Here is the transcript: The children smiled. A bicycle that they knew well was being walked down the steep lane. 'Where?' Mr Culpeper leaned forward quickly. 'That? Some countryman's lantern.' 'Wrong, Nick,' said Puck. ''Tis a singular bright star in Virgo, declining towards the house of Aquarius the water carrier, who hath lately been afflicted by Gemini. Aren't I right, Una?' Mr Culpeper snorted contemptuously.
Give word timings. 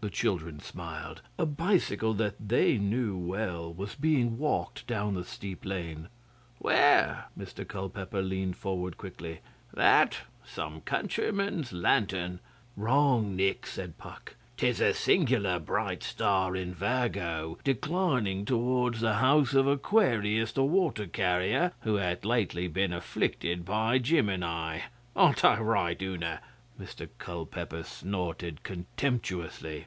The 0.00 0.10
children 0.10 0.60
smiled. 0.60 1.22
A 1.40 1.44
bicycle 1.44 2.14
that 2.14 2.36
they 2.38 2.78
knew 2.78 3.16
well 3.18 3.74
was 3.74 3.96
being 3.96 4.38
walked 4.38 4.86
down 4.86 5.14
the 5.14 5.24
steep 5.24 5.64
lane. 5.64 6.06
'Where?' 6.60 7.24
Mr 7.36 7.66
Culpeper 7.66 8.22
leaned 8.22 8.56
forward 8.56 8.96
quickly. 8.96 9.40
'That? 9.74 10.18
Some 10.46 10.82
countryman's 10.82 11.72
lantern.' 11.72 12.38
'Wrong, 12.76 13.34
Nick,' 13.34 13.66
said 13.66 13.98
Puck. 13.98 14.36
''Tis 14.56 14.80
a 14.80 14.94
singular 14.94 15.58
bright 15.58 16.04
star 16.04 16.54
in 16.54 16.72
Virgo, 16.74 17.58
declining 17.64 18.44
towards 18.44 19.00
the 19.00 19.14
house 19.14 19.52
of 19.52 19.66
Aquarius 19.66 20.52
the 20.52 20.62
water 20.62 21.08
carrier, 21.08 21.72
who 21.80 21.96
hath 21.96 22.24
lately 22.24 22.68
been 22.68 22.92
afflicted 22.92 23.64
by 23.64 23.98
Gemini. 23.98 24.78
Aren't 25.16 25.44
I 25.44 25.58
right, 25.58 26.00
Una?' 26.00 26.38
Mr 26.80 27.08
Culpeper 27.18 27.82
snorted 27.82 28.62
contemptuously. 28.62 29.84